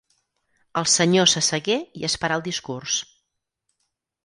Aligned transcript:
El 0.79 0.87
senyor 0.93 1.29
s'assegué 1.33 1.77
i 2.01 2.07
esperà 2.09 2.41
el 2.41 2.45
discurs. 2.49 2.99